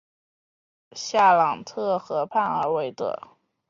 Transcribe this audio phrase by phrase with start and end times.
[0.93, 3.37] 夏朗特河畔韦尔特伊。